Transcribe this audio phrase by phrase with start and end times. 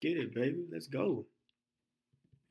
[0.00, 0.64] Get it, baby.
[0.70, 1.24] Let's go.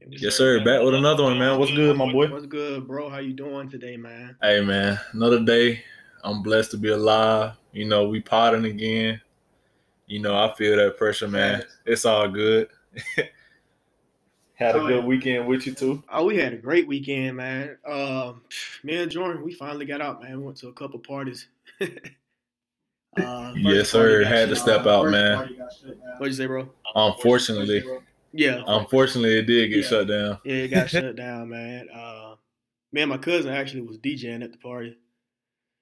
[0.09, 0.63] Yes, sir.
[0.63, 1.59] Back with another one, man.
[1.59, 2.27] What's good, my boy?
[2.27, 3.09] What's good, bro?
[3.09, 4.35] How you doing today, man?
[4.41, 4.99] Hey, man.
[5.13, 5.83] Another day.
[6.23, 7.53] I'm blessed to be alive.
[7.71, 9.21] You know, we potting again.
[10.07, 11.63] You know, I feel that pressure, man.
[11.85, 12.67] It's all good.
[14.55, 16.01] Had a good weekend with you too.
[16.09, 17.77] Oh, we had a great weekend, man.
[17.85, 18.41] Um,
[18.83, 20.37] me and Jordan, we finally got out, man.
[20.37, 21.49] We went to a couple parties.
[23.17, 24.23] uh, yes, sir.
[24.23, 25.49] Had to step out, man.
[26.17, 26.69] What'd you say, bro?
[26.95, 27.83] Unfortunately,
[28.33, 28.61] yeah.
[28.67, 29.87] Unfortunately, it did get Yeah.
[29.87, 30.37] shut down.
[30.45, 31.87] Yeah, it got shut down, man.
[31.93, 32.35] Uh,
[32.91, 34.97] me and my cousin actually was DJing at the party.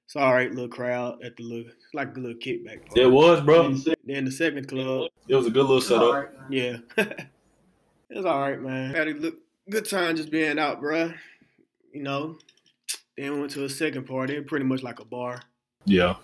[0.05, 3.01] It's all right, little crowd at the little, it's like a little kickback party.
[3.01, 3.73] It was, bro.
[4.05, 6.33] Then the second club, It was a good little setup.
[6.49, 7.27] yeah, it
[8.17, 8.93] was all right, man.
[8.93, 9.35] Had a look,
[9.69, 11.13] good time just being out, bro.
[11.93, 12.37] You know.
[13.17, 15.39] Then we went to a second party, pretty much like a bar.
[15.85, 16.15] Yeah,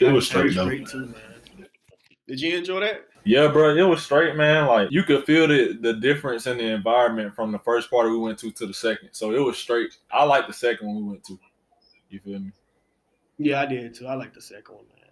[0.00, 0.66] it was straight though.
[0.66, 0.86] Man.
[2.26, 3.02] Did you enjoy that?
[3.24, 4.66] Yeah, bro, it was straight, man.
[4.66, 8.18] Like you could feel the the difference in the environment from the first party we
[8.18, 9.10] went to to the second.
[9.12, 9.96] So it was straight.
[10.12, 11.38] I like the second one we went to.
[12.10, 12.52] You feel me?
[13.38, 14.06] Yeah, I did too.
[14.06, 15.08] I like the second one, man.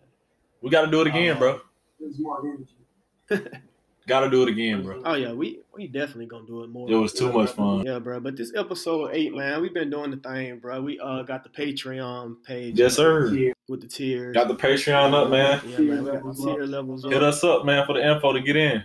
[0.61, 1.61] We got to do it again, Uh, bro.
[2.01, 3.51] There's more energy.
[4.09, 5.01] Got to do it again, bro.
[5.05, 6.91] Oh yeah, we we definitely gonna do it more.
[6.91, 7.85] It was too much fun.
[7.87, 8.19] Yeah, bro.
[8.19, 10.83] But this episode eight, man, we've been doing the thing, bro.
[10.83, 12.77] We uh got the Patreon page.
[12.79, 13.31] Yes, sir.
[13.69, 14.35] With the tiers.
[14.35, 15.61] Got the Patreon up, man.
[15.65, 16.05] Yeah, man.
[16.05, 17.23] We got the tier levels Hit up.
[17.23, 18.83] us up, man, for the info to get in.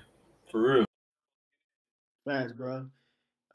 [0.51, 0.85] For real.
[2.25, 2.85] Fast, bro.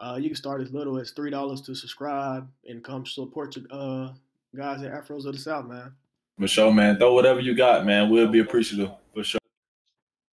[0.00, 3.66] Uh, you can start as little as three dollars to subscribe and come support your
[3.70, 4.10] uh
[4.56, 5.92] guys at Afros of the South, man.
[6.40, 6.98] For sure, man.
[6.98, 8.10] Throw whatever you got, man.
[8.10, 8.90] We'll be appreciative.
[9.14, 9.38] For sure.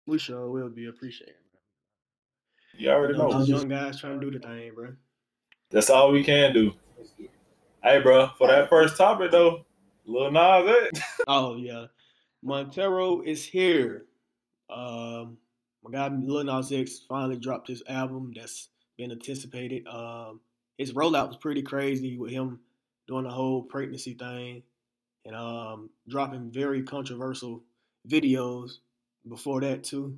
[0.05, 1.35] We sure will be appreciated.
[2.77, 3.31] You already know.
[3.31, 4.93] Those young guys trying to do the thing, bro.
[5.71, 6.73] That's all we can do.
[7.83, 9.65] Hey, bro, for that first topic, though,
[10.05, 11.01] Lil Nas X.
[11.27, 11.85] Oh yeah,
[12.41, 14.05] Montero is here.
[14.69, 15.37] Um,
[15.83, 19.87] my guy Lil Nas X finally dropped his album that's been anticipated.
[19.87, 20.41] Um,
[20.77, 22.59] his rollout was pretty crazy with him
[23.07, 24.63] doing the whole pregnancy thing
[25.25, 27.63] and um, dropping very controversial
[28.09, 28.77] videos
[29.27, 30.17] before that too.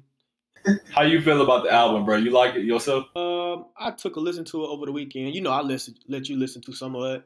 [0.92, 2.16] How you feel about the album, bro?
[2.18, 3.06] You like it yourself?
[3.16, 5.36] Um, I took a listen to it over the weekend.
[5.36, 7.24] You know, I listen, let you listen to some of it.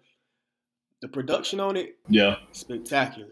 [1.01, 2.35] The production on it, Yeah.
[2.51, 3.29] spectacular.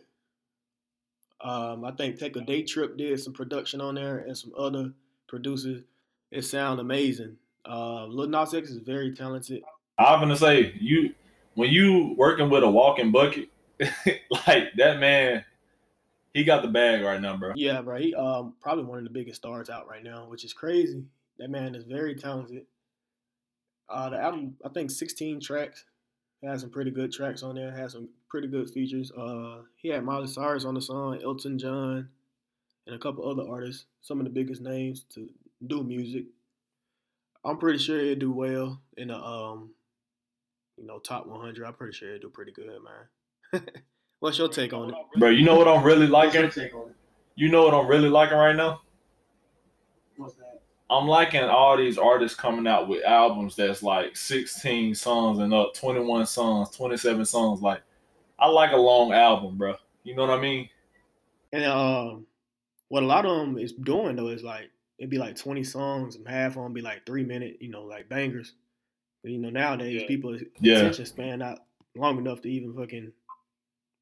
[1.41, 4.94] Um, I think Take a Day Trip did some production on there and some other
[5.28, 5.84] producers.
[6.31, 7.35] It sound amazing.
[7.68, 9.62] Uh, Lil Nas X is very talented.
[9.97, 11.14] I'm gonna say you
[11.56, 13.50] when you working with a walking bucket,
[14.47, 15.44] like that man,
[16.37, 17.53] he got the bag right now, bro.
[17.55, 17.97] Yeah, bro.
[17.97, 21.03] He um probably one of the biggest stars out right now, which is crazy.
[21.39, 22.65] That man is very talented.
[23.89, 25.85] Uh, the album, I think, 16 tracks.
[26.43, 27.71] Has some pretty good tracks on there.
[27.71, 29.11] Has some pretty good features.
[29.11, 32.09] Uh, he had Miley Cyrus on the song, Elton John,
[32.85, 33.85] and a couple other artists.
[34.01, 35.27] Some of the biggest names to
[35.65, 36.25] do music.
[37.43, 39.71] I'm pretty sure he'll do well in the um,
[40.77, 41.65] you know, top 100.
[41.65, 43.63] I'm pretty sure he'll do pretty good, man.
[44.19, 44.95] What's your take on it?
[45.17, 46.63] Bro, you know what I'm really What's your liking?
[46.63, 46.95] take on it?
[47.35, 48.81] You know what I'm really liking right now?
[50.17, 50.61] What's that?
[50.89, 55.73] I'm liking all these artists coming out with albums that's like 16 songs and up,
[55.73, 57.61] 21 songs, 27 songs.
[57.61, 57.81] Like,
[58.39, 59.75] I like a long album, bro.
[60.03, 60.69] You know what I mean?
[61.51, 62.25] And um,
[62.88, 66.16] what a lot of them is doing though is like it'd be like twenty songs,
[66.16, 68.53] and half of them be like three minute, you know, like bangers.
[69.23, 70.78] But you know nowadays people Yeah.
[70.79, 73.11] attention span not long enough to even fucking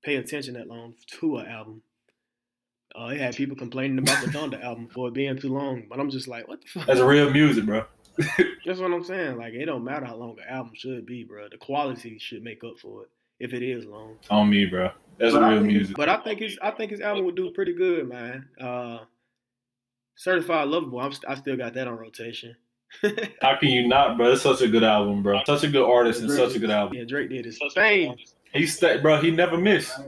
[0.05, 1.81] pay attention that long to an album.
[2.97, 5.99] Uh, it had people complaining about the Donda album for it being too long, but
[5.99, 6.87] I'm just like, what the fuck?
[6.87, 7.83] That's real music, bro.
[8.65, 9.37] That's what I'm saying.
[9.37, 11.49] Like, it don't matter how long an album should be, bro.
[11.49, 14.15] The quality should make up for it if it is long.
[14.29, 14.91] On me, bro.
[15.17, 15.97] That's But real think- music.
[15.97, 18.47] But I think his I think his album would do pretty good, man.
[18.61, 18.99] Uh,
[20.15, 22.55] Certified Lover Boy, I'm I still got that on rotation.
[23.41, 24.31] How can you not, bro?
[24.31, 25.41] It's such a good album, bro.
[25.45, 26.95] Such a good artist and such a good album.
[26.97, 28.17] yeah, Drake did his thing.
[28.55, 29.21] He stay, bro.
[29.21, 29.99] He never missed.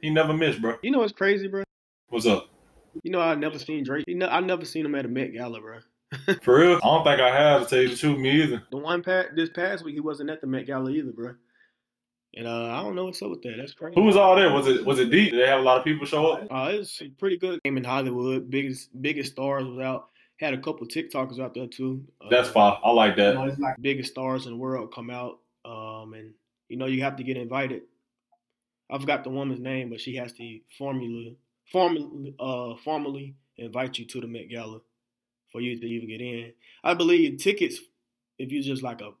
[0.00, 0.76] He never missed, bro.
[0.82, 1.64] You know what's crazy, bro?
[2.08, 2.48] What's up?
[3.02, 4.04] You know I never seen Drake.
[4.06, 5.78] You know I never seen him at a Met Gala, bro.
[6.42, 6.76] For real?
[6.76, 8.62] I don't think I have to tell you the truth, me either.
[8.70, 11.34] The one pa- this past week he wasn't at the Met Gala either, bro.
[12.34, 13.54] And uh, I don't know what's up with that.
[13.58, 13.94] That's crazy.
[13.94, 14.52] Who was all there?
[14.52, 15.32] Was it was it deep?
[15.32, 16.46] Did they have a lot of people show up?
[16.50, 17.60] Uh, it's pretty good.
[17.64, 20.08] Game in Hollywood, biggest biggest stars was out.
[20.38, 22.04] Had a couple TikTokers out there too.
[22.20, 22.76] Uh, That's fine.
[22.84, 23.36] I like that.
[23.48, 25.38] it's like biggest stars in the world come out.
[25.64, 26.32] Um, and
[26.68, 27.82] you know you have to get invited.
[28.90, 31.36] I forgot the woman's name, but she has to formally,
[31.70, 34.80] formally, uh, formally invite you to the Met Gala
[35.52, 36.52] for you to even get in.
[36.84, 37.78] I believe tickets,
[38.38, 39.12] if you're just like a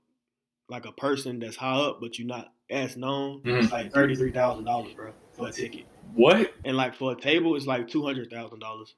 [0.70, 3.62] like a person that's high up, but you're not as known, Mhm.
[3.62, 5.86] it's like thirty three thousand dollars, bro, for a ticket.
[6.14, 6.52] What?
[6.64, 8.94] And like for a table, it's like two hundred thousand dollars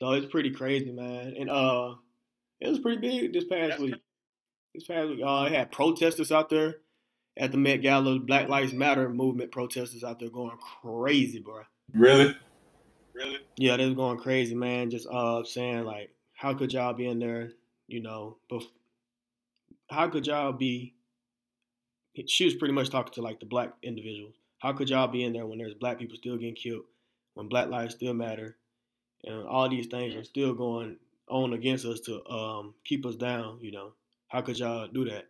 [0.00, 1.34] So it's pretty crazy, man.
[1.38, 1.94] And uh,
[2.60, 3.94] it was pretty big this past week.
[4.74, 6.76] This past week, uh, it had protesters out there
[7.36, 8.18] at the Met Gala.
[8.18, 11.62] Black Lives Matter movement protesters out there going crazy, bro.
[11.92, 12.36] Really?
[13.14, 13.38] Really?
[13.56, 14.90] Yeah, they was going crazy, man.
[14.90, 17.50] Just uh saying like, how could y'all be in there?
[17.88, 18.64] You know, bef-
[19.88, 20.94] how could y'all be?
[22.26, 24.34] She was pretty much talking to like the black individuals.
[24.58, 26.84] How could y'all be in there when there's black people still getting killed,
[27.34, 28.56] when black lives still matter,
[29.24, 30.96] and all these things are still going
[31.28, 33.58] on against us to um, keep us down?
[33.60, 33.92] You know,
[34.28, 35.28] how could y'all do that?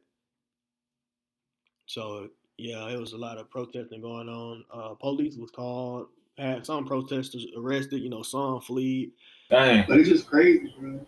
[1.87, 2.29] So
[2.59, 4.65] yeah, it was a lot of protesting going on.
[4.73, 8.01] Uh, police was called, had some protesters arrested.
[8.01, 9.11] You know, some fled.
[9.51, 9.85] Dang.
[9.89, 11.01] But it's just crazy, bro.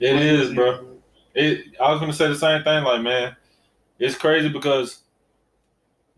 [0.00, 0.96] It is, bro.
[1.34, 1.74] It.
[1.80, 2.84] I was gonna say the same thing.
[2.84, 3.36] Like, man,
[3.98, 5.02] it's crazy because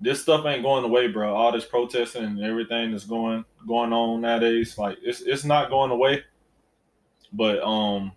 [0.00, 1.35] this stuff ain't going away, bro.
[1.35, 5.91] All this protesting and everything that's going going on nowadays, like it's it's not going
[5.91, 6.25] away.
[7.33, 8.12] But um,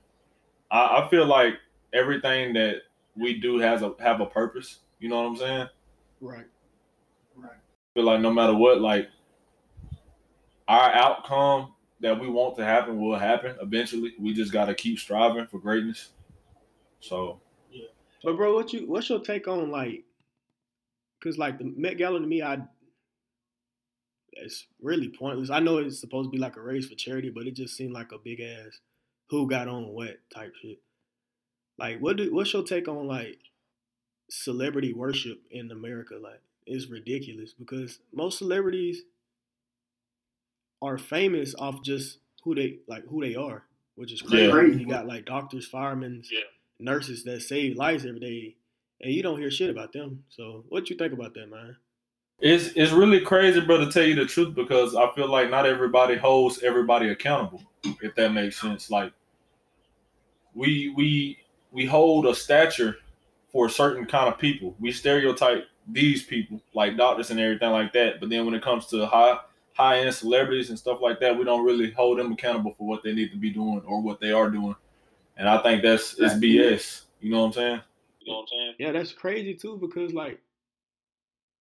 [0.69, 1.56] I, I feel like
[1.94, 2.81] everything that
[3.15, 4.79] we do has a have a purpose.
[5.00, 5.67] You know what I'm saying?
[6.21, 6.45] Right.
[7.35, 7.51] Right.
[7.51, 9.09] I feel like no matter what, like
[10.67, 14.13] our outcome that we want to happen will happen eventually.
[14.19, 16.09] We just got to keep striving for greatness.
[17.00, 17.39] So,
[17.71, 17.88] yeah.
[18.23, 20.03] But bro, what you what's your take on like?
[21.23, 22.59] Cause like the Met Gala to me, I
[24.33, 25.50] it's really pointless.
[25.50, 27.94] I know it's supposed to be like a race for charity, but it just seemed
[27.94, 28.79] like a big ass
[29.29, 30.79] who got on what type shit.
[31.77, 33.39] Like, what do what's your take on like
[34.30, 36.16] celebrity worship in America?
[36.22, 39.04] Like, it's ridiculous because most celebrities
[40.81, 43.63] are famous off just who they like who they are,
[43.95, 44.45] which is crazy.
[44.45, 44.80] Yeah.
[44.80, 46.24] You got like doctors, firemen,
[46.80, 48.56] nurses that save lives every day,
[49.01, 50.24] and you don't hear shit about them.
[50.30, 51.75] So, what you think about that, man?
[52.39, 55.66] It's it's really crazy, bro, to tell you the truth, because I feel like not
[55.66, 57.63] everybody holds everybody accountable,
[58.01, 58.92] if that makes sense.
[58.92, 59.13] Like
[60.54, 61.38] we we
[61.75, 62.98] we hold a stature
[63.51, 64.74] for a certain kind of people.
[64.80, 68.19] We stereotype these people, like doctors and everything like that.
[68.19, 69.38] But then when it comes to high
[69.74, 73.04] high end celebrities and stuff like that, we don't really hold them accountable for what
[73.04, 74.75] they need to be doing or what they are doing.
[75.38, 77.01] And I think that's it's BS.
[77.19, 77.81] You know what I'm saying?
[78.22, 78.75] You know what I'm saying?
[78.80, 80.39] Yeah, that's crazy too because like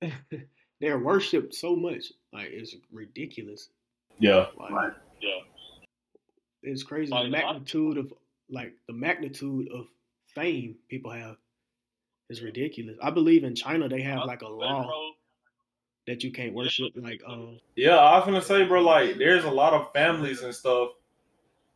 [0.80, 3.68] they're worshipped so much, like it's ridiculous.
[4.20, 4.46] Yeah.
[4.56, 4.92] Like, Right.
[6.66, 8.12] It's crazy Like, the magnitude of
[8.48, 9.86] like the magnitude of
[10.34, 11.36] fame people have
[12.30, 12.96] is ridiculous.
[13.02, 14.90] I believe in China they have like a law
[16.06, 19.50] that you can't worship like um Yeah, I was gonna say, bro, like there's a
[19.50, 20.90] lot of families and stuff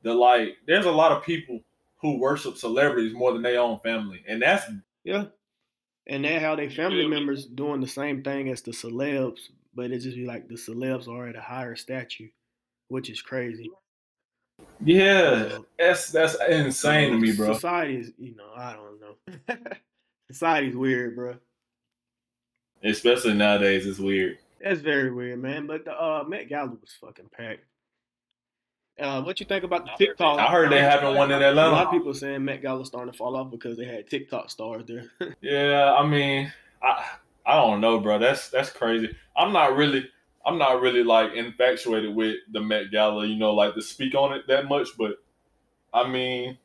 [0.03, 1.61] that like there's a lot of people
[2.01, 4.23] who worship celebrities more than their own family.
[4.27, 4.65] And that's
[5.05, 5.27] yeah.
[6.07, 9.41] And they how they family members doing the same thing as the celebs,
[9.75, 12.29] but it just be like the celebs are at a higher statue,
[12.89, 13.71] which is crazy.
[14.85, 17.53] Yeah, that's that's insane to me, bro.
[17.55, 19.57] Society is, you know, I don't know.
[20.31, 21.37] Society's weird, bro.
[22.83, 24.39] Especially nowadays, it's weird.
[24.63, 25.67] That's very weird, man.
[25.67, 27.65] But the uh, Met Gala was fucking packed.
[28.99, 30.41] Uh, what you think about the TikTok?
[30.41, 33.17] I heard they having one in A lot of people saying Met Gala starting to
[33.17, 35.05] fall off because they had TikTok stars there.
[35.41, 36.53] Yeah, I mean,
[36.83, 37.05] I
[37.47, 38.19] I don't know, bro.
[38.19, 39.15] That's that's crazy.
[39.37, 40.09] I'm not really
[40.49, 44.33] I'm not really like infatuated with the Met Gala, you know, like to speak on
[44.33, 45.23] it that much, but
[45.93, 46.57] I mean,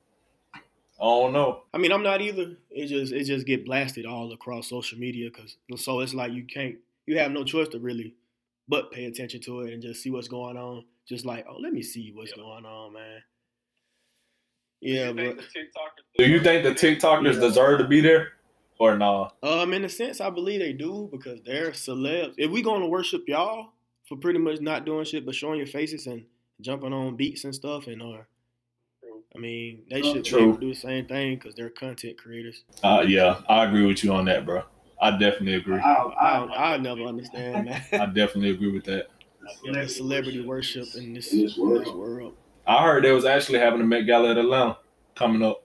[0.55, 0.59] I
[1.03, 1.63] don't know.
[1.73, 2.55] I mean, I'm not either.
[2.71, 6.45] It just it just get blasted all across social media because so it's like you
[6.45, 6.75] can't
[7.07, 8.15] you have no choice to really
[8.69, 10.85] but pay attention to it and just see what's going on.
[11.05, 13.21] Just like oh, let me see what's going on, man.
[14.79, 15.39] Yeah, but
[16.17, 17.39] Do you think the TikTokers Yeah.
[17.39, 18.33] deserve to be there
[18.79, 19.29] or nah?
[19.41, 22.33] um, in a sense, I believe they do because they're celebs.
[22.37, 23.73] If we gonna worship y'all
[24.07, 26.25] for pretty much not doing shit but showing your faces and
[26.61, 28.27] jumping on beats and stuff, and or
[29.35, 30.57] I mean, they should True.
[30.57, 32.63] do the same thing because they're content creators.
[32.83, 34.63] Uh, yeah, I agree with you on that, bro.
[35.01, 35.79] I definitely agree.
[35.79, 37.81] I, I don't, I, I never understand, man.
[37.93, 39.07] I definitely agree with that.
[39.65, 41.95] the celebrity worship in this, In this world.
[41.95, 42.35] world.
[42.65, 44.77] I heard they was actually having a Met Gala at Atlanta
[45.15, 45.62] coming up.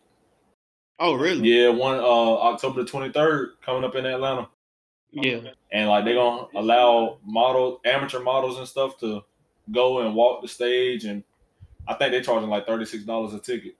[1.00, 1.48] Oh, really?
[1.48, 4.48] Yeah, one uh October the twenty third coming up in Atlanta,
[5.12, 5.40] Yeah.
[5.72, 9.22] and like they're gonna allow model amateur models and stuff to
[9.70, 11.22] go and walk the stage, and
[11.86, 13.76] I think they're charging like thirty six dollars a ticket,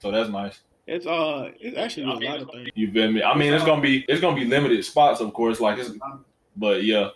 [0.00, 0.60] so that's nice.
[0.86, 2.68] It's uh, it's actually a lot of things.
[2.74, 3.22] You feel me?
[3.22, 5.90] I mean, it's gonna be it's gonna be limited spots, of course, like it's,
[6.56, 7.08] but yeah,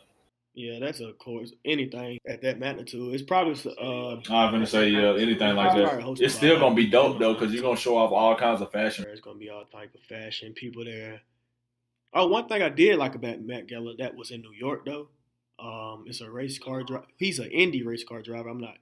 [0.58, 3.14] Yeah, that's of course anything at that magnitude.
[3.14, 6.16] It's probably uh, I'm gonna say yeah, anything like that.
[6.18, 9.06] It's still gonna be dope though, because you're gonna show off all kinds of fashion.
[9.08, 11.20] It's gonna be all type of fashion people there.
[12.12, 15.10] Oh, one thing I did like about Met Gala that was in New York though.
[15.60, 17.06] Um, it's a race car driver.
[17.18, 18.48] He's an indie race car driver.
[18.48, 18.78] I'm not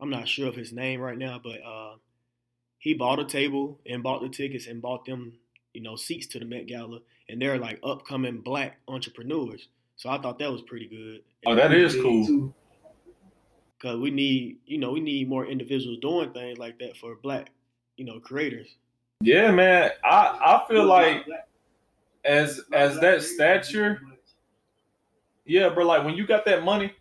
[0.00, 1.94] I'm not sure of his name right now, but uh,
[2.78, 5.34] he bought a table and bought the tickets and bought them,
[5.72, 9.68] you know, seats to the Met Gala, and they're like upcoming black entrepreneurs.
[10.00, 11.20] So I thought that was pretty good.
[11.44, 12.26] Oh, that is cool.
[12.26, 12.54] too.
[13.82, 17.50] Cause we need, you know, we need more individuals doing things like that for black,
[17.98, 18.76] you know, creators.
[19.20, 19.90] Yeah, man.
[20.02, 21.26] I I feel like
[22.24, 24.00] as as that stature,
[25.44, 25.84] yeah, bro.
[25.84, 26.94] Like when you got that money,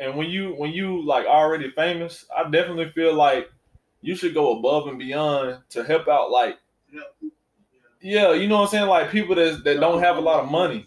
[0.00, 3.50] and when you when you like already famous, I definitely feel like
[4.00, 6.30] you should go above and beyond to help out.
[6.30, 6.58] Like,
[8.00, 8.88] yeah, you know what I'm saying?
[8.88, 10.86] Like people that that don't have a lot of money.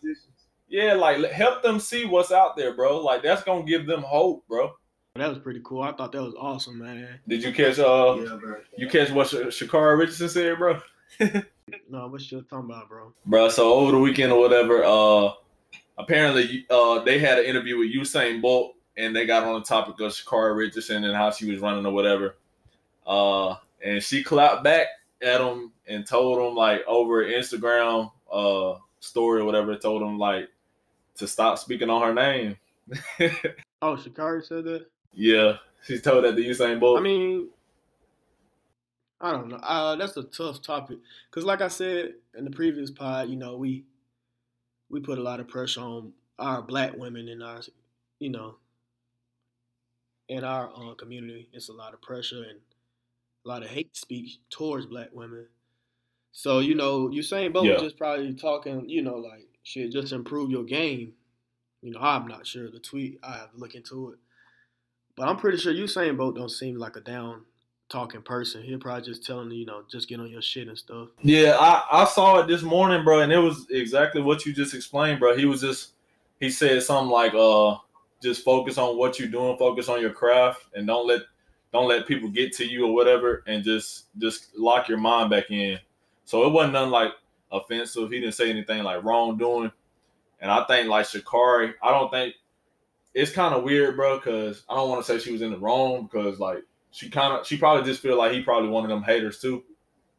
[0.70, 3.00] Yeah, like help them see what's out there, bro.
[3.04, 4.74] Like that's gonna give them hope, bro.
[5.16, 5.82] That was pretty cool.
[5.82, 7.20] I thought that was awesome, man.
[7.28, 8.56] Did you catch uh Yeah, bro.
[8.78, 10.80] you catch what Sha- Sha'Carri Richardson said, bro?
[11.90, 13.12] No, what you talking about, bro?
[13.26, 15.32] Bro, so over the weekend or whatever, uh
[15.98, 20.00] apparently uh they had an interview with Usain Bolt and they got on the topic
[20.00, 22.36] of Sha'Carri Richardson and how she was running or whatever.
[23.06, 24.88] Uh and she clapped back
[25.22, 30.50] at him and told him like over Instagram uh story or whatever, told him like
[31.18, 32.58] to stop speaking on her name.
[33.80, 34.88] Oh, Sha'Carri said that.
[35.14, 35.58] yeah.
[35.86, 36.98] She told that to Usain Bolt.
[36.98, 37.50] I mean,
[39.22, 39.58] I don't know.
[39.58, 40.98] Uh, that's a tough topic
[41.30, 43.86] because, like I said in the previous pod, you know, we
[44.90, 47.62] we put a lot of pressure on our black women in our,
[48.20, 48.56] you know,
[50.30, 51.48] in our uh, community.
[51.54, 52.60] It's a lot of pressure and
[53.46, 55.46] a lot of hate speech towards black women.
[56.32, 57.74] So you know, Usain Bolt Yeah.
[57.74, 61.14] was just probably talking, you know, like shit, just improve your game.
[61.82, 63.20] You know, I'm not sure the tweet.
[63.22, 64.20] I have to look into it.
[65.16, 67.42] But I'm pretty sure Usain Bolt don't seem like a down
[67.90, 68.64] talking person.
[68.64, 71.10] He'll probably just telling you, you know, just get on your shit and stuff.
[71.22, 74.74] Yeah, I, I saw it this morning, bro, and it was exactly what you just
[74.74, 75.36] explained, bro.
[75.36, 75.92] He was just
[76.40, 77.76] he said something like uh
[78.22, 81.22] just focus on what you're doing, focus on your craft and don't let
[81.74, 85.52] don't let people get to you or whatever and just just lock your mind back
[85.52, 85.80] in.
[86.26, 87.12] So it wasn't nothing like
[87.52, 88.12] offensive.
[88.12, 89.72] He didn't say anything like wrongdoing.
[90.40, 92.36] And I think like Sha'Carri, I don't think
[93.14, 95.58] it's kind of weird, bro, because I don't want to say she was in the
[95.58, 98.90] wrong because like she kind of she probably just feel like he probably one of
[98.90, 99.64] them haters too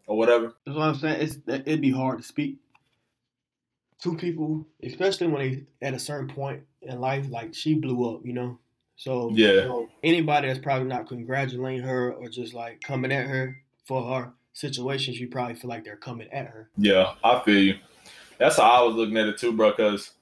[0.06, 0.54] or whatever.
[0.64, 1.20] That's what I'm saying.
[1.20, 2.56] It's it'd be hard to speak
[4.02, 5.40] to people, especially when
[5.80, 7.26] they at a certain point in life.
[7.28, 8.58] Like she blew up, you know.
[8.96, 9.62] So Yeah.
[9.62, 14.32] so anybody that's probably not congratulating her or just like coming at her for her
[14.52, 16.70] situation, she probably feel like they're coming at her.
[16.76, 17.78] Yeah, I feel you.
[18.38, 19.70] That's how I was looking at it too, bro.
[19.70, 20.12] Because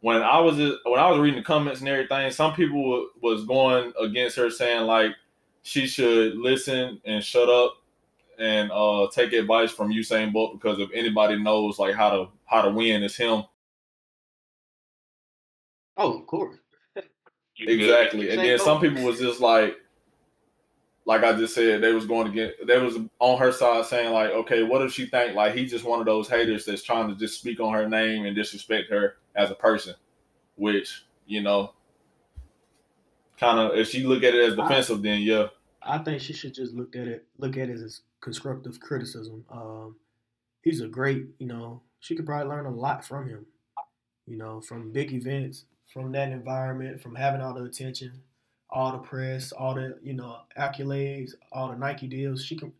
[0.00, 3.92] when I was when I was reading the comments and everything, some people was going
[4.00, 5.12] against her, saying like
[5.62, 7.74] she should listen and shut up
[8.38, 12.62] and uh take advice from Usain Bolt because if anybody knows like how to how
[12.62, 13.44] to win, it's him.
[15.96, 16.56] Oh, of course.
[17.58, 18.30] Exactly.
[18.30, 19.76] And then some people was just like,
[21.08, 24.12] like I just said, they was going to get, they was on her side saying
[24.12, 27.08] like, okay, what if she think like he's just one of those haters that's trying
[27.08, 29.94] to just speak on her name and disrespect her as a person,
[30.56, 31.72] which you know,
[33.40, 35.46] kind of if she look at it as defensive, then yeah,
[35.82, 39.46] I think she should just look at it look at it as constructive criticism.
[39.50, 39.96] Um,
[40.60, 43.46] he's a great, you know, she could probably learn a lot from him.
[44.26, 48.20] You know, from big events, from that environment, from having all the attention,
[48.70, 52.44] all the press, all the you know accolades, all the Nike deals.
[52.44, 52.72] She can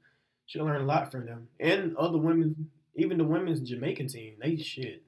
[0.47, 2.71] she can learn a lot from them and other women.
[2.95, 5.03] Even the women's Jamaican team, they shit.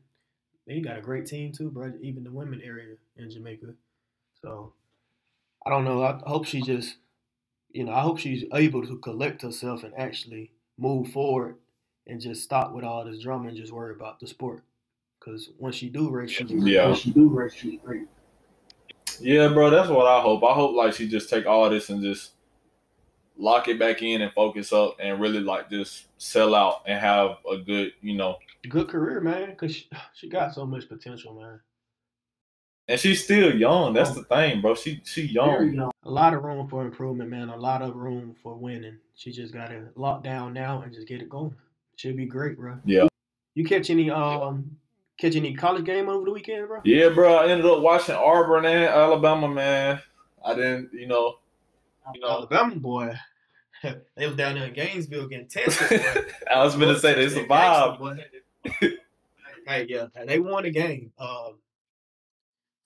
[0.66, 1.92] They got a great team too, bro.
[2.00, 3.74] Even the women area in Jamaica.
[4.40, 4.72] So
[5.66, 6.02] I don't know.
[6.02, 6.96] I hope she just
[7.72, 11.56] you know, I hope she's able to collect herself and actually move forward
[12.06, 14.62] and just stop with all this drama and just worry about the sport.
[15.18, 16.94] Because when she do race, she's Yeah.
[16.94, 18.08] She do race, she's great.
[19.20, 19.70] Yeah, bro.
[19.70, 20.42] That's what I hope.
[20.44, 22.32] I hope like she just take all this and just
[23.36, 27.38] lock it back in and focus up and really like just sell out and have
[27.50, 28.36] a good, you know,
[28.68, 29.50] good career, man.
[29.50, 31.60] Because she, she got so much potential, man.
[32.88, 33.92] and she's still young.
[33.94, 34.74] That's the thing, bro.
[34.74, 35.72] She she young.
[35.72, 35.90] young.
[36.04, 37.48] A lot of room for improvement, man.
[37.50, 38.98] A lot of room for winning.
[39.14, 41.54] She just got to lock down now and just get it going.
[41.96, 42.78] She'll be great, bro.
[42.84, 43.06] Yeah.
[43.54, 44.76] You catch any um
[45.20, 46.80] catch any college game over the weekend, bro?
[46.84, 47.34] Yeah, bro.
[47.36, 50.00] I ended up watching Auburn and Alabama, man.
[50.44, 51.36] I didn't, you know.
[52.14, 53.14] You know, Alabama boy.
[53.82, 56.02] they was down there in Gainesville getting tested.
[56.50, 57.98] I was gonna say they Gangsta, survived.
[58.00, 58.16] boy.
[59.66, 61.12] hey, yeah, they won the game.
[61.18, 61.58] Um,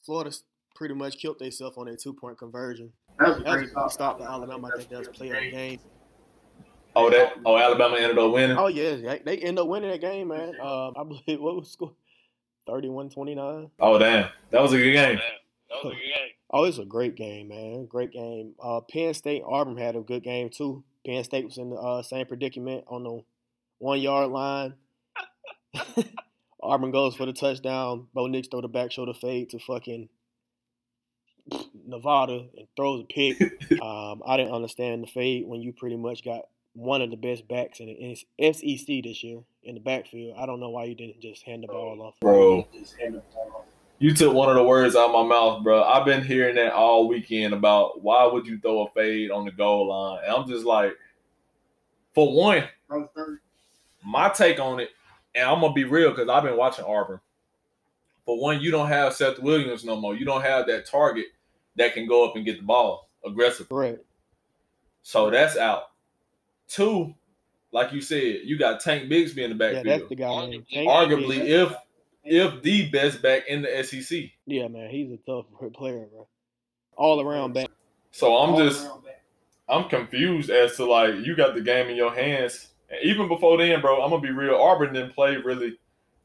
[0.05, 0.33] Florida
[0.75, 2.93] pretty much killed themselves on their two point conversion.
[3.19, 3.93] That was a That was great a stop.
[3.93, 4.71] stop to Alabama.
[4.73, 5.79] I think that was player of game.
[6.97, 7.33] Oh, that.
[7.45, 8.57] Oh, Alabama ended up winning.
[8.57, 10.55] Oh yeah, they, they end up winning that game, man.
[10.61, 11.93] Um, I believe what was the score
[12.69, 13.71] 31-29.
[13.81, 15.21] Oh, damn, that was a good game.
[16.55, 17.87] Oh, it's a great game, man.
[17.87, 18.55] Great game.
[18.63, 20.85] Uh, Penn State, Auburn had a good game too.
[21.05, 23.25] Penn State was in the uh, same predicament on the
[23.79, 24.75] one yard line.
[26.63, 28.07] Auburn goes for the touchdown.
[28.15, 30.09] Bo Nix throw the back shoulder fade to fucking
[31.85, 33.41] Nevada and throws a pick.
[33.83, 36.43] um, I didn't understand the fade when you pretty much got
[36.75, 40.37] one of the best backs in the SEC this year in the backfield.
[40.39, 42.15] I don't know why you didn't just hand the ball off.
[42.21, 42.69] Bro,
[43.99, 45.83] you took one of the words out of my mouth, bro.
[45.83, 49.53] I've been hearing that all weekend about why would you throw a fade on the
[49.53, 50.21] goal line?
[50.25, 50.93] And I'm just like,
[52.15, 52.65] for one,
[54.05, 54.91] my take on it,
[55.35, 57.21] and I'm gonna be real because I've been watching Auburn.
[58.25, 60.15] For one, you don't have Seth Williams no more.
[60.15, 61.27] You don't have that target
[61.77, 63.77] that can go up and get the ball aggressively.
[63.77, 63.99] Right.
[65.03, 65.91] So that's out.
[66.69, 67.15] Two,
[67.75, 69.87] like you said, you got Tank Bigsby in the backfield.
[69.87, 70.47] Yeah, that's the guy.
[70.47, 70.65] man.
[70.73, 71.49] Tank Arguably, Bigsby.
[71.49, 71.75] if
[72.25, 74.31] if the best back in the SEC.
[74.47, 76.27] yeah, man, he's a tough player, bro.
[76.97, 77.69] All around back.
[78.13, 78.89] So I'm just
[79.69, 82.69] I'm confused as to like you got the game in your hands.
[82.89, 84.55] And even before then, bro, I'm gonna be real.
[84.55, 85.77] Auburn didn't play really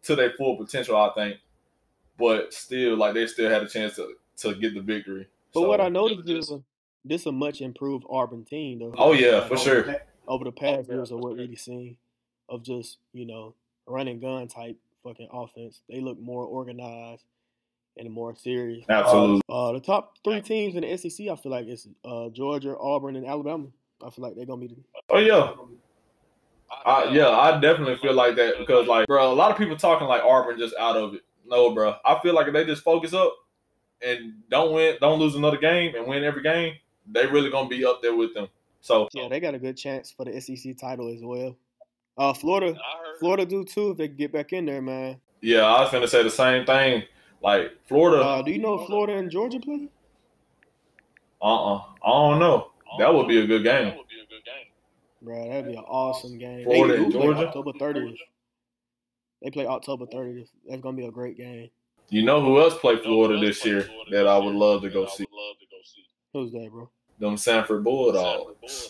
[0.03, 1.37] to their full potential, I think.
[2.19, 5.27] But still, like they still had a chance to to get the victory.
[5.53, 6.61] But So- what I noticed is a,
[7.03, 8.93] this a much improved Auburn team, though.
[8.97, 9.95] Oh yeah, for sure.
[10.29, 11.97] Over the past years of what we've seen
[12.47, 13.55] of just you know
[13.85, 17.23] running gun type fucking offense, they look more organized
[17.97, 18.85] and more serious.
[18.89, 19.41] Absolutely.
[19.49, 23.15] Uh, the top three teams in the SEC, I feel like it's uh, Georgia, Auburn,
[23.15, 23.67] and Alabama.
[24.05, 24.67] I feel like they're gonna be.
[24.67, 24.75] The,
[25.09, 25.51] Oh yeah.
[26.85, 30.07] I, yeah, I definitely feel like that because, like, bro, a lot of people talking
[30.07, 31.21] like Auburn just out of it.
[31.45, 33.33] No, bro, I feel like if they just focus up
[34.01, 36.75] and don't win, don't lose another game, and win every game,
[37.11, 38.47] they really gonna be up there with them.
[38.81, 41.57] So yeah, they got a good chance for the SEC title as well.
[42.17, 42.77] Uh, Florida,
[43.19, 45.19] Florida do too if they get back in there, man.
[45.41, 47.03] yeah, I was gonna say the same thing.
[47.41, 49.87] Like Florida, Uh, do you know Florida and Georgia play?
[51.41, 52.71] uh, uh I don't know.
[52.97, 53.93] That would be a good game.
[55.21, 56.63] Bro, that'd be an awesome game.
[56.63, 57.47] Florida they and do play Georgia?
[57.47, 58.17] October 30th.
[59.41, 60.49] They play October 30th.
[60.67, 61.69] That's gonna be a great game.
[62.09, 65.25] You know who else played Florida this year that I would love to go see?
[66.33, 66.89] Who's that, bro?
[67.19, 68.89] Them Samford Bulldogs.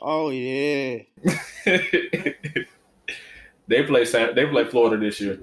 [0.00, 1.02] Oh yeah.
[3.66, 5.38] they play San, they play Florida this year.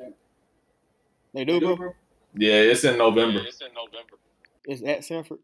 [1.33, 1.95] They do, bro.
[2.35, 3.39] Yeah, it's in November.
[3.39, 4.17] It's in November.
[4.65, 5.39] It's at Samford.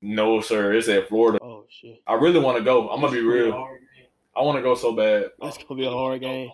[0.00, 1.38] No, sir, it's at Florida.
[1.42, 2.00] Oh shit.
[2.06, 2.88] I really want to go.
[2.88, 3.68] I'm gonna be real.
[4.34, 6.50] I want to go so bad, That's gonna be a hard game.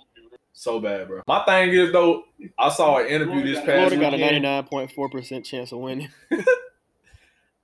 [0.53, 1.23] so bad, bro.
[1.27, 2.25] My thing is though,
[2.59, 6.09] I saw an interview this past Florida got a 99.4% chance of winning.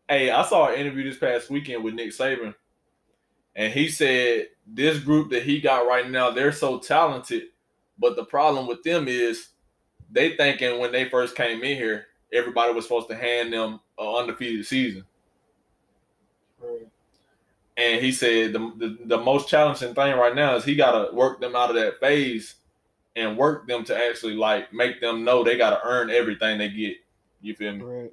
[0.08, 2.54] Hey, I saw an interview this past weekend with Nick Saban,
[3.54, 7.44] and he said this group that he got right now, they're so talented,
[7.98, 9.48] but the problem with them is
[10.10, 14.14] they thinking when they first came in here, everybody was supposed to hand them an
[14.14, 15.04] undefeated season.
[17.76, 21.14] And he said the, the the most challenging thing right now is he got to
[21.14, 22.56] work them out of that phase
[23.14, 26.70] and work them to actually like make them know they got to earn everything they
[26.70, 26.96] get.
[27.40, 27.82] You feel me?
[27.82, 28.12] Right.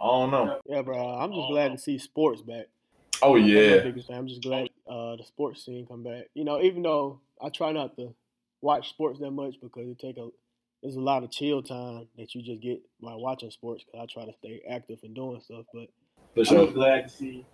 [0.00, 0.60] I don't know.
[0.66, 0.96] Yeah, bro.
[0.98, 2.66] I'm just glad to see sports back.
[3.22, 3.78] Oh I'm yeah.
[3.78, 4.18] biggest fan.
[4.18, 6.26] I'm just glad uh, the sports scene come back.
[6.34, 8.14] You know, even though I try not to
[8.60, 10.28] watch sports that much because it take a
[10.82, 13.84] there's a lot of chill time that you just get by watching sports.
[13.90, 15.88] Cause I try to stay active and doing stuff, but
[16.46, 17.46] For I'm glad to see.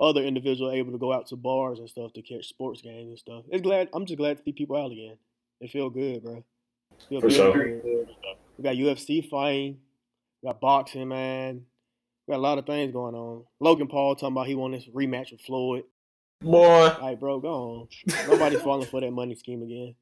[0.00, 3.18] other individuals able to go out to bars and stuff to catch sports games and
[3.18, 3.44] stuff.
[3.50, 5.16] It's glad I'm just glad to see people out again.
[5.60, 6.44] It feel good, bro.
[7.08, 7.80] Feel For good, sure.
[7.80, 8.08] good.
[8.58, 9.78] We got UFC fighting.
[10.42, 11.62] We got boxing, man.
[12.26, 13.44] We got a lot of things going on.
[13.60, 15.84] Logan Paul talking about he want this rematch with Floyd.
[16.42, 17.88] Boy, Like, bro, go on.
[18.28, 19.94] Nobody's falling for that money scheme again.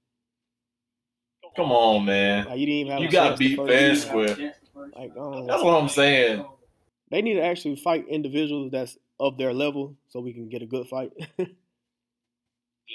[1.56, 2.46] come on, man.
[2.46, 4.54] Like, you didn't even have You chance the beat fair square.
[4.94, 5.12] Like.
[5.14, 6.46] That's what I'm saying.
[7.10, 10.66] They need to actually fight individuals that's of their level so we can get a
[10.66, 11.12] good fight.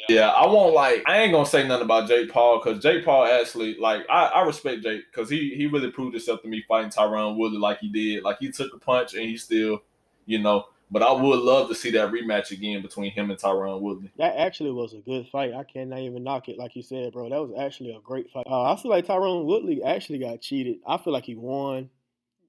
[0.10, 1.04] Yeah, I won't like.
[1.08, 4.06] I ain't gonna say nothing about Jake Paul because Jake Paul actually like.
[4.10, 7.58] I, I respect Jake because he he really proved himself to me fighting Tyron Woodley
[7.60, 8.24] like he did.
[8.24, 9.82] Like he took a punch and he still,
[10.26, 10.66] you know.
[10.92, 14.12] But I would love to see that rematch again between him and Tyron Woodley.
[14.18, 15.54] that actually was a good fight.
[15.54, 17.30] I cannot even knock it like you said, bro.
[17.30, 18.46] That was actually a great fight.
[18.48, 20.78] Uh, I feel like Tyron Woodley actually got cheated.
[20.86, 21.90] I feel like he won.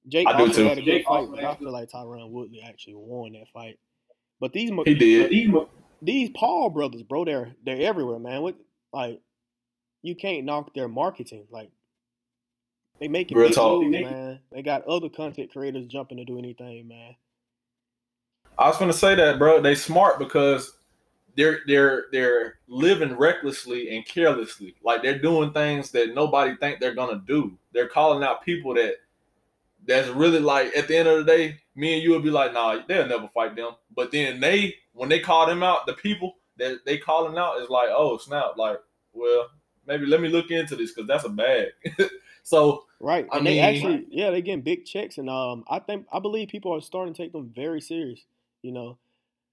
[0.09, 0.65] Jake I do too.
[0.65, 2.97] had a good Jake fight, also but had I a feel like Tyron Woodley actually
[2.97, 3.79] won that fight.
[4.41, 5.31] But these mo- He But did.
[5.31, 5.69] these mo-
[6.05, 8.43] these Paul brothers, bro, they're they're everywhere, man.
[8.43, 8.57] What
[8.93, 9.21] like
[10.03, 11.47] you can't knock their marketing.
[11.51, 11.71] Like
[13.01, 13.83] they make it Real big talk.
[13.83, 14.41] moves, man.
[14.53, 17.17] They got other content creators jumping to do anything, man.
[18.59, 19.61] I was gonna say that, bro.
[19.61, 20.77] They smart because
[21.37, 24.75] they're they're they're living recklessly and carelessly.
[24.85, 27.57] Like they're doing things that nobody think they're gonna do.
[27.73, 28.97] They're calling out people that
[29.87, 32.53] that's really like at the end of the day, me and you would be like,
[32.53, 33.73] nah, they'll never fight them.
[33.95, 37.69] But then they, when they call them out, the people that they calling out is
[37.69, 38.79] like, oh snap, like,
[39.13, 39.49] well,
[39.87, 41.69] maybe let me look into this because that's a bag.
[42.43, 43.27] so Right.
[43.31, 46.21] I And they mean- actually, yeah, they getting big checks, and um, I think I
[46.21, 48.25] believe people are starting to take them very serious.
[48.63, 48.97] You know,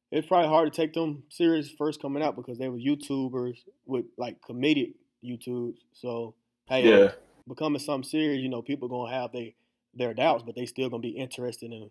[0.10, 4.06] it's probably hard to take them serious first coming out because they were YouTubers with
[4.18, 5.80] like comedic YouTubes.
[5.92, 6.34] So
[6.68, 7.12] hey, yeah,
[7.46, 9.54] becoming something serious, you know, people gonna have they
[9.96, 11.90] their doubts, but they still gonna be interested in.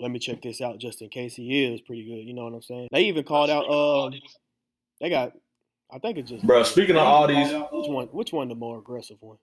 [0.00, 2.24] Let me check this out just in case he is pretty good.
[2.26, 2.88] You know what I'm saying?
[2.92, 3.68] They even called out.
[3.68, 4.14] Um,
[5.00, 5.32] they got.
[5.90, 6.46] I think it's just.
[6.46, 6.62] bro.
[6.62, 8.06] Speaking of all these, Which one?
[8.08, 9.38] Which one the more aggressive one,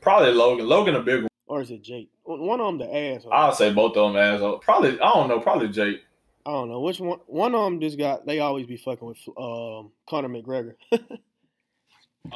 [0.00, 0.66] probably Logan.
[0.68, 1.28] Logan a big one.
[1.46, 2.10] or is it Jake?
[2.24, 3.24] One of them the ass.
[3.30, 4.62] I'll say both of them assholes.
[4.64, 5.40] Probably I don't know.
[5.40, 6.00] Probably Jake.
[6.46, 7.18] I don't know which one.
[7.26, 8.24] One of them just got.
[8.26, 10.74] They always be fucking with um Conor McGregor.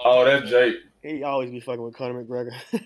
[0.04, 0.74] Oh, that's Jake.
[1.02, 2.52] he always be fucking with Conor McGregor.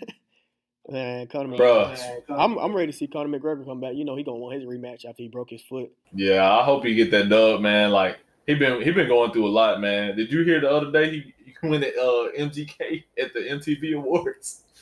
[0.88, 1.96] Man, Conor Bruh.
[1.96, 2.22] McGregor.
[2.30, 3.94] I'm I'm ready to see Conor McGregor come back.
[3.94, 5.90] You know he gonna want his rematch after he broke his foot.
[6.12, 7.90] Yeah, I hope he get that dub, man.
[7.90, 10.16] Like he been he been going through a lot, man.
[10.16, 13.96] Did you hear the other day he, he went at uh, MGK at the MTV
[13.96, 14.64] Awards?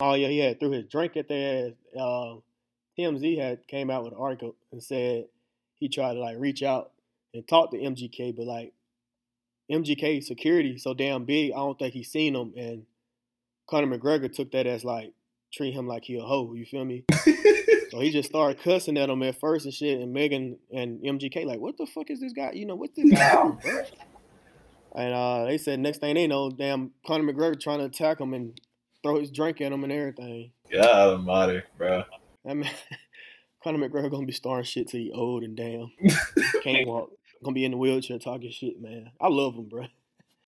[0.00, 1.72] Oh yeah, he had threw his drink at their ass.
[1.98, 2.36] Uh,
[2.98, 5.26] TMZ had came out with an article and said
[5.74, 6.92] he tried to like reach out
[7.34, 8.72] and talk to MGK, but like
[9.70, 12.52] MGK security so damn big, I don't think he seen him.
[12.56, 12.86] And
[13.68, 15.12] Conor McGregor took that as like
[15.52, 16.54] treat him like he a hoe.
[16.54, 17.04] You feel me?
[17.90, 20.00] so he just started cussing at him at first and shit.
[20.00, 22.52] And Megan and MGK like, what the fuck is this guy?
[22.54, 23.52] You know what this guy?
[24.94, 28.32] And uh, they said next thing they know, damn Conor McGregor trying to attack him
[28.32, 28.58] and
[29.02, 30.50] throw his drink at him and everything.
[30.72, 32.04] God almighty, bro.
[32.48, 32.70] I mean,
[33.62, 35.92] Conor McGregor gonna be starting shit till he old and damn
[36.62, 37.10] can't walk.
[37.44, 39.10] Gonna be in the wheelchair talking shit, man.
[39.20, 39.86] I love him, bro.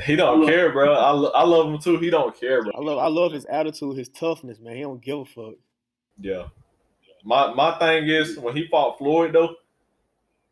[0.05, 0.95] He don't care, bro.
[0.95, 1.99] I, lo- I love him too.
[1.99, 2.73] He don't care, bro.
[2.75, 4.77] I love I love his attitude, his toughness, man.
[4.77, 5.55] He don't give a fuck.
[6.21, 6.45] Yeah.
[7.25, 9.57] My my thing is when he fought Floyd though,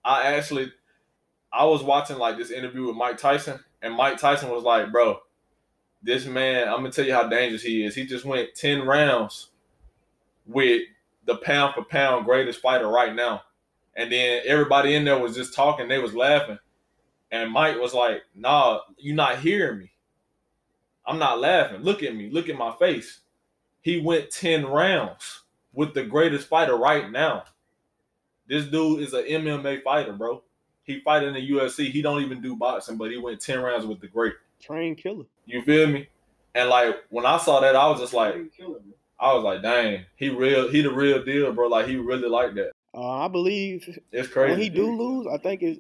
[0.05, 0.73] I actually
[1.53, 5.21] I was watching like this interview with Mike Tyson, and Mike Tyson was like, "Bro,
[6.03, 7.95] this man, I'm gonna tell you how dangerous he is.
[7.95, 9.49] He just went ten rounds
[10.47, 10.83] with
[11.25, 13.43] the pound for pound greatest fighter right now."
[13.97, 16.59] And then everybody in there was just talking, they was laughing.
[17.31, 19.91] And Mike was like, "Nah, you not hearing me.
[21.07, 21.81] I'm not laughing.
[21.83, 22.31] Look at me.
[22.31, 23.21] Look at my face."
[23.83, 27.45] He went 10 rounds with the greatest fighter right now.
[28.47, 30.43] This dude is an MMA fighter, bro.
[30.85, 31.91] He fight in the UFC.
[31.91, 34.35] He don't even do boxing, but he went 10 rounds with the great.
[34.61, 35.25] Train killer.
[35.47, 36.09] You feel me?
[36.55, 38.35] And like when I saw that, I was just like,
[39.21, 41.69] I was like, dang, he real, he the real deal, bro.
[41.69, 42.73] Like he really like that.
[42.95, 44.53] Uh, I believe It's crazy.
[44.53, 45.79] when he do lose, I think it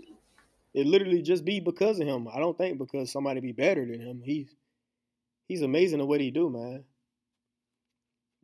[0.74, 2.28] it literally just be because of him.
[2.32, 4.22] I don't think because somebody be better than him.
[4.24, 4.54] He's
[5.46, 6.84] he's amazing at what he do, man.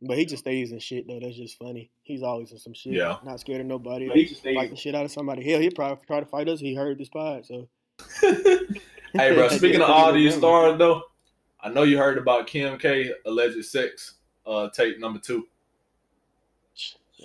[0.01, 1.19] But he just stays in shit though.
[1.19, 1.89] That's just funny.
[2.03, 2.93] He's always in some shit.
[2.93, 3.17] Yeah.
[3.23, 4.09] Not scared of nobody.
[4.09, 4.69] He just stays.
[4.69, 5.49] the shit out of somebody.
[5.49, 6.59] Hell, he'd probably try to fight us.
[6.59, 7.67] He heard this pod, so.
[8.21, 9.47] hey, bro.
[9.49, 11.01] Speaking of all these stars, though,
[11.61, 15.47] I know you heard about Kim K alleged sex uh, tape number two.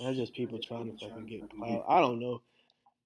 [0.01, 1.43] That's just people trying to fucking get.
[1.87, 2.41] I don't know.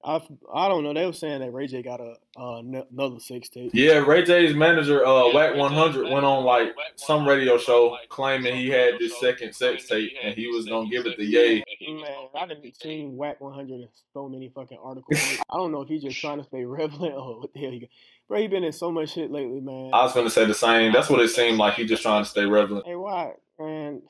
[0.06, 0.22] I
[0.54, 0.94] I don't know.
[0.94, 3.72] They were saying that Ray J got a uh, another sex tape.
[3.74, 8.70] Yeah, Ray J's manager, uh, Wack 100, went on like some radio show claiming he
[8.70, 11.64] had this second sex tape and he was gonna give it to Ye.
[11.82, 15.20] Man, I didn't seen Wack 100 in so many fucking articles.
[15.50, 17.80] I don't know if he's just trying to stay relevant or what the hell he
[17.80, 17.90] got.
[18.28, 19.92] Bro, he been in so much shit lately, man.
[19.92, 20.94] I was gonna say the same.
[20.94, 21.76] That's what it seemed like.
[21.76, 22.86] He just trying to stay relevant.
[22.86, 24.04] Hey, Wack, man,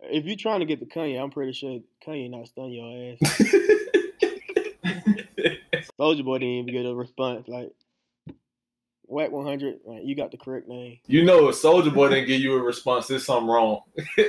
[0.00, 3.42] if you're trying to get the Kanye, I'm pretty sure Kanye not stun your ass.
[5.98, 7.48] Soldier Boy didn't even get a response.
[7.48, 7.72] Like,
[9.06, 10.98] Wack 100, like, you got the correct name.
[11.06, 13.80] you know, if Soldier Boy didn't give you a response, there's something wrong.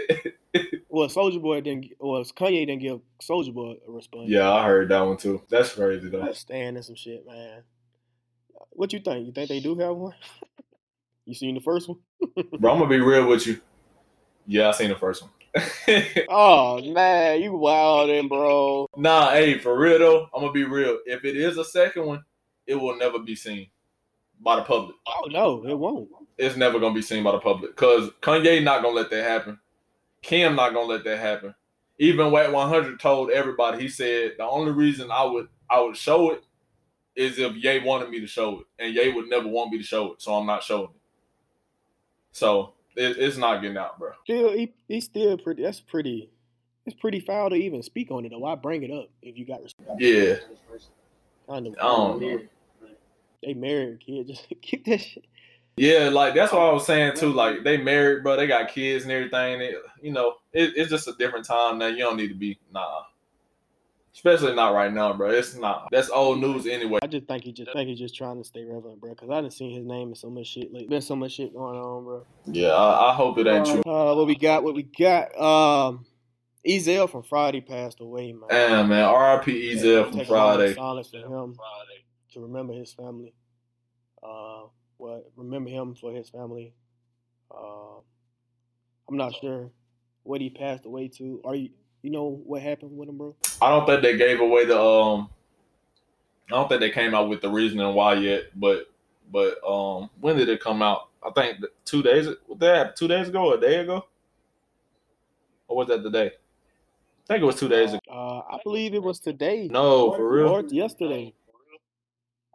[0.88, 1.88] Well, Soldier Boy didn't.
[2.00, 4.30] Well, Kanye didn't give Soldier Boy a response.
[4.30, 5.42] yeah, I heard that one too.
[5.50, 6.32] That's crazy though.
[6.34, 7.64] Staying in some shit, man.
[8.70, 9.26] What you think?
[9.26, 10.14] You think they do have one?
[11.26, 11.98] You seen the first one?
[12.60, 13.60] Bro, I'm gonna be real with you.
[14.46, 15.32] Yeah, I seen the first one.
[16.30, 18.88] Oh man, you wildin', bro.
[18.98, 21.00] nah, hey, for real though, I'm gonna be real.
[21.06, 22.24] If it is a second one,
[22.66, 23.68] it will never be seen
[24.42, 24.96] by the public.
[25.08, 26.10] Oh no, it won't.
[26.38, 29.60] It's never gonna be seen by the public because Kanye not gonna let that happen.
[30.22, 31.54] Kim not gonna let that happen.
[32.00, 33.82] Even Wack 100 told everybody.
[33.82, 36.44] He said the only reason I would I would show it
[37.16, 39.84] is if Ye wanted me to show it, and Ye would never want me to
[39.84, 41.02] show it, so I'm not showing it.
[42.32, 44.12] So it, it's not getting out, bro.
[44.24, 45.64] Still, he he's still pretty.
[45.64, 46.30] That's pretty.
[46.86, 48.30] It's pretty foul to even speak on it.
[48.30, 48.40] Though.
[48.40, 49.90] Why bring it up if you got respect?
[50.00, 50.36] Yeah,
[51.48, 51.76] Kind of.
[51.76, 52.40] I don't know.
[53.42, 54.28] They married, kid.
[54.28, 55.26] Just keep that shit.
[55.76, 57.34] Yeah, like that's what I was saying too.
[57.34, 58.36] Like they married, bro.
[58.36, 59.62] They got kids and everything.
[59.62, 61.88] It, you know, it, it's just a different time now.
[61.88, 63.02] You don't need to be nah.
[64.14, 65.32] Especially not right now, bro.
[65.32, 65.88] It's not.
[65.92, 67.00] That's old news anyway.
[67.02, 69.16] I just think he just think he's just trying to stay relevant, bro.
[69.16, 70.72] Cause I didn't see his name in so much shit.
[70.72, 72.26] Like, been so much shit going on, bro.
[72.46, 73.82] Yeah, I, I hope it ain't true.
[73.82, 74.64] Uh, what we got?
[74.64, 75.36] What we got?
[75.40, 76.06] Um,
[76.68, 78.50] Ezal from Friday passed away, man.
[78.50, 79.04] Damn, man.
[79.04, 79.74] R.I.P.
[79.74, 80.74] Ezal from moment of Friday.
[80.76, 81.56] Silence for him
[82.34, 83.34] to remember his family.
[84.22, 84.64] Uh,
[84.98, 86.74] what remember him for his family.
[87.52, 87.98] Uh,
[89.10, 89.72] I'm not sure
[90.24, 91.42] what he passed away to.
[91.46, 91.70] Are you?
[92.04, 93.36] You know what happened with him, bro?
[93.62, 95.30] I don't think they gave away the um.
[96.52, 98.92] I don't think they came out with the reasoning why yet, but
[99.32, 101.10] but um, when did it come out?
[101.26, 102.28] I think two days.
[102.46, 102.96] What that happened?
[102.98, 104.06] Two days ago, or a day ago,
[105.70, 106.28] or was that the day?
[106.28, 108.02] I think it was two days ago.
[108.12, 109.70] Uh, I believe it was today.
[109.72, 110.48] No, for real.
[110.50, 111.34] or yesterday.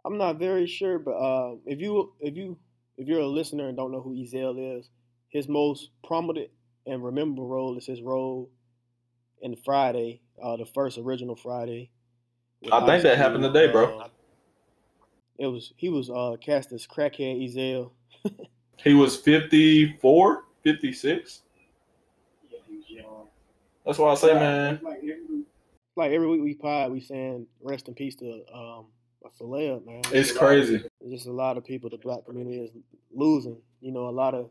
[0.05, 2.55] I'm not very sure, but uh, if you if you
[2.97, 4.89] if you're a listener and don't know who Ezal is,
[5.29, 6.51] his most prominent
[6.85, 8.49] and rememberable role is his role
[9.41, 11.89] in Friday, uh, the first original Friday.
[12.71, 13.99] I think that happened today, bro.
[13.99, 14.07] Uh,
[15.37, 17.91] it was he was uh, cast as crackhead Ezal.
[18.81, 21.41] He was 54, 56.
[22.49, 23.27] Yeah, he was young.
[23.85, 24.79] That's why I say, man.
[24.81, 25.43] Like every-
[25.97, 28.85] Like every week we pod, we saying rest in peace to um
[29.25, 30.01] a Celeb, man.
[30.13, 30.81] It's crazy.
[31.01, 32.71] There's just a lot of people the black community is
[33.13, 33.57] losing.
[33.81, 34.49] You know, a lot of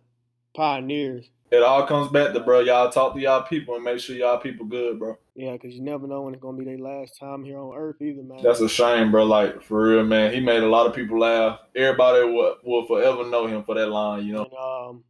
[0.59, 1.31] pioneers.
[1.53, 2.61] It all comes back to, bro.
[2.61, 5.17] Y'all talk to y'all people and make sure y'all people good, bro.
[5.37, 8.03] Yeah, because you never know when it's gonna be their last time here on Earth
[8.03, 8.43] either, man.
[8.43, 9.25] That's a shame, bro.
[9.25, 10.35] Like for real, man.
[10.35, 11.61] He made a lot of people laugh.
[11.77, 14.45] Everybody will, will forever know him for that line, you know.
[14.45, 15.05] And, um,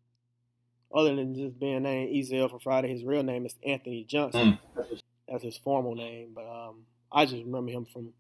[0.95, 4.59] other than just being named Ezal from Friday, his real name is Anthony Johnson.
[5.29, 8.11] That's his formal name, but um, I just remember him from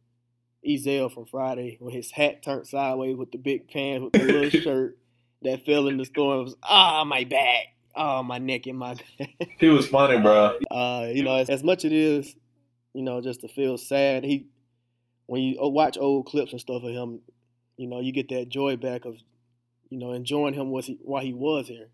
[0.67, 4.61] Ezal from Friday with his hat turned sideways with the big pants with the little
[4.62, 4.99] shirt
[5.42, 6.44] that fell in the storm.
[6.44, 8.96] Was ah my back, oh my neck and my.
[9.59, 10.59] He was funny, bro.
[10.70, 12.37] uh, you know, as, as much as it is,
[12.94, 14.24] you know, just to feel sad.
[14.24, 14.46] He,
[15.27, 17.20] when you uh, watch old clips and stuff of him,
[17.77, 19.16] you know, you get that joy back of,
[19.90, 21.88] you know, enjoying him was he, while he was here.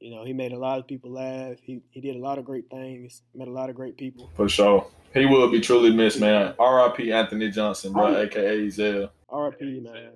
[0.00, 1.56] You know, he made a lot of people laugh.
[1.62, 3.22] He he did a lot of great things.
[3.34, 4.30] Met a lot of great people.
[4.36, 4.86] For sure.
[5.14, 6.54] He will be truly missed, man.
[6.58, 7.10] R.I.P.
[7.10, 9.10] Anthony Johnson, bro, aka Zell.
[9.30, 9.80] R.I.P.
[9.80, 10.10] Man,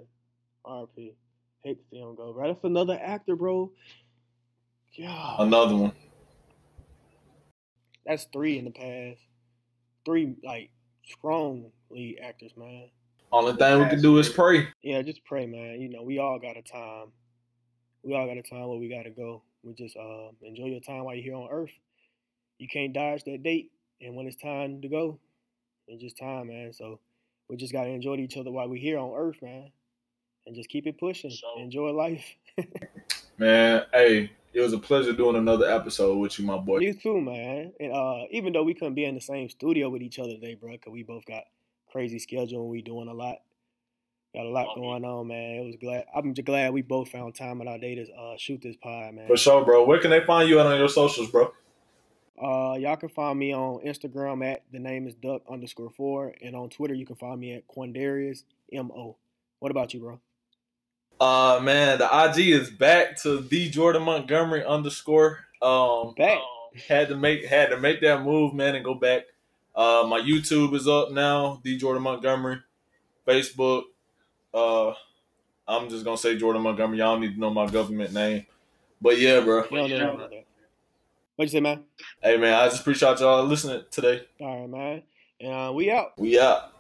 [0.67, 1.15] R.I.P.
[1.63, 2.49] Hate to see him go, bro.
[2.53, 3.71] That's another actor, bro.
[4.95, 5.93] Yeah, Another one.
[8.05, 9.21] that's three in the past.
[10.05, 10.71] Three like
[11.07, 12.89] strong lead actors, man.
[13.33, 14.67] Only thing we can do is pray.
[14.83, 15.81] Yeah, just pray, man.
[15.81, 17.09] You know, we all got a time.
[18.03, 19.43] We all got a time where we got to go.
[19.63, 21.71] We just uh, enjoy your time while you're here on Earth.
[22.59, 23.71] You can't dodge that date,
[24.01, 25.21] and when it's time to go,
[25.87, 26.73] it's just time, man.
[26.73, 26.99] So
[27.49, 29.71] we just got to enjoy each other while we're here on Earth, man,
[30.47, 31.33] and just keep it pushing.
[31.59, 32.25] Enjoy life.
[33.39, 36.81] Man, hey, it was a pleasure doing another episode with you, my boy.
[36.81, 37.73] you too, man.
[37.79, 40.55] And uh, even though we couldn't be in the same studio with each other today,
[40.55, 41.45] bro, because we both got
[41.91, 43.37] crazy schedule and we doing a lot.
[44.35, 45.57] Got a lot going on, man.
[45.57, 46.05] It was glad.
[46.15, 49.15] I'm just glad we both found time in our day to uh, shoot this pod,
[49.15, 49.27] man.
[49.27, 49.85] For sure, bro.
[49.85, 51.53] Where can they find you at on your socials, bro?
[52.41, 56.55] Uh, y'all can find me on Instagram at the name is duck underscore four, and
[56.55, 59.17] on Twitter you can find me at Quandarius mo.
[59.59, 60.21] What about you, bro?
[61.21, 65.41] Uh man, the IG is back to the Jordan Montgomery underscore.
[65.61, 66.39] Um Back.
[66.89, 69.25] had to make had to make that move, man, and go back.
[69.75, 72.61] Uh my YouTube is up now, the Jordan Montgomery.
[73.27, 73.83] Facebook.
[74.55, 74.95] Uh
[75.69, 76.99] I'm just gonna say Jordan Montgomery.
[76.99, 78.47] Y'all need to know my government name.
[79.03, 79.65] But yeah, bro.
[79.65, 80.45] You don't need to know that.
[81.37, 81.85] What'd you say, man?
[82.23, 84.23] Hey man, I just appreciate y'all listening today.
[84.41, 85.03] All right, man.
[85.39, 86.19] And uh, we out.
[86.19, 86.73] We out